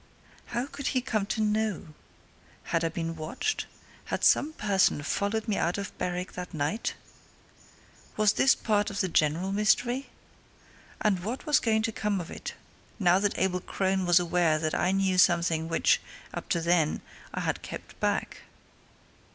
How 0.47 0.65
did 0.65 0.87
he 0.97 1.01
come 1.01 1.27
to 1.27 1.41
know? 1.41 1.89
Had 2.63 2.83
I 2.83 2.89
been 2.89 3.15
watched? 3.15 3.67
Had 4.05 4.23
some 4.23 4.51
person 4.53 5.03
followed 5.03 5.47
me 5.47 5.57
out 5.59 5.77
of 5.77 5.95
Berwick 5.99 6.31
that 6.33 6.55
night? 6.55 6.95
Was 8.17 8.33
this 8.33 8.55
part 8.55 8.89
of 8.89 8.99
the 8.99 9.07
general 9.07 9.51
mystery? 9.51 10.09
And 11.01 11.23
what 11.23 11.45
was 11.45 11.59
going 11.59 11.83
to 11.83 11.91
come 11.91 12.19
of 12.19 12.31
it, 12.31 12.55
now 12.97 13.19
that 13.19 13.37
Abel 13.37 13.59
Crone 13.61 14.07
was 14.07 14.19
aware 14.19 14.57
that 14.57 14.73
I 14.73 14.91
knew 14.91 15.19
something 15.19 15.67
which, 15.67 16.01
up 16.33 16.49
to 16.49 16.61
then, 16.61 17.01
I 17.31 17.41
had 17.41 17.61
kept 17.61 17.99
back? 17.99 18.39